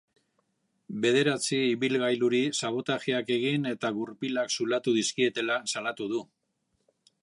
Bederatzi 1.03 1.59
ibilgailuri 1.73 2.41
sabotajeak 2.63 3.31
egin 3.39 3.69
eta 3.75 3.95
gurpilak 4.01 4.59
zulatu 4.59 4.99
dizkietela 5.01 5.63
salatu 5.77 6.15
du. 6.17 6.29